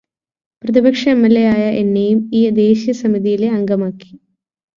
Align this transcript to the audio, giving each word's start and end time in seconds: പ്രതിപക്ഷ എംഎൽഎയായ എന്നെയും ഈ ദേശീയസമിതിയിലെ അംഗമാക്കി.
പ്രതിപക്ഷ 0.63 1.09
എംഎൽഎയായ 1.09 1.65
എന്നെയും 1.81 2.29
ഈ 2.33 2.49
ദേശീയസമിതിയിലെ 2.49 3.49
അംഗമാക്കി. 3.49 4.11